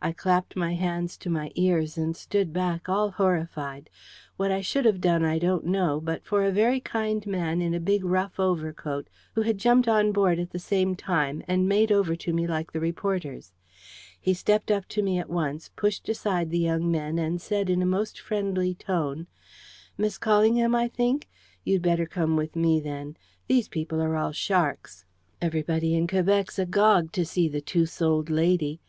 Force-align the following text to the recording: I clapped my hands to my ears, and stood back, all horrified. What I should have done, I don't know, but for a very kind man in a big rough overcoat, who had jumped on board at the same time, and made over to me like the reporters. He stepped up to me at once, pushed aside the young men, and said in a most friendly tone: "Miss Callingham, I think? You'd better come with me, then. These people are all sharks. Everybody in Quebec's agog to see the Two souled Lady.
I 0.00 0.12
clapped 0.12 0.56
my 0.56 0.74
hands 0.74 1.18
to 1.18 1.28
my 1.28 1.52
ears, 1.54 1.98
and 1.98 2.16
stood 2.16 2.50
back, 2.50 2.88
all 2.88 3.10
horrified. 3.10 3.90
What 4.38 4.50
I 4.50 4.62
should 4.62 4.86
have 4.86 5.02
done, 5.02 5.22
I 5.22 5.38
don't 5.38 5.66
know, 5.66 6.00
but 6.00 6.24
for 6.24 6.42
a 6.44 6.50
very 6.50 6.80
kind 6.80 7.26
man 7.26 7.60
in 7.60 7.74
a 7.74 7.78
big 7.78 8.02
rough 8.02 8.40
overcoat, 8.40 9.10
who 9.34 9.42
had 9.42 9.58
jumped 9.58 9.86
on 9.86 10.12
board 10.12 10.38
at 10.38 10.48
the 10.52 10.58
same 10.58 10.96
time, 10.96 11.42
and 11.46 11.68
made 11.68 11.92
over 11.92 12.16
to 12.16 12.32
me 12.32 12.46
like 12.46 12.72
the 12.72 12.80
reporters. 12.80 13.52
He 14.18 14.32
stepped 14.32 14.70
up 14.70 14.88
to 14.88 15.02
me 15.02 15.18
at 15.18 15.28
once, 15.28 15.68
pushed 15.76 16.08
aside 16.08 16.48
the 16.48 16.58
young 16.58 16.90
men, 16.90 17.18
and 17.18 17.38
said 17.38 17.68
in 17.68 17.82
a 17.82 17.84
most 17.84 18.18
friendly 18.18 18.74
tone: 18.74 19.26
"Miss 19.98 20.16
Callingham, 20.16 20.74
I 20.74 20.88
think? 20.88 21.28
You'd 21.64 21.82
better 21.82 22.06
come 22.06 22.34
with 22.34 22.56
me, 22.56 22.80
then. 22.80 23.18
These 23.46 23.68
people 23.68 24.00
are 24.00 24.16
all 24.16 24.32
sharks. 24.32 25.04
Everybody 25.42 25.94
in 25.94 26.06
Quebec's 26.06 26.58
agog 26.58 27.12
to 27.12 27.26
see 27.26 27.46
the 27.46 27.60
Two 27.60 27.84
souled 27.84 28.30
Lady. 28.30 28.80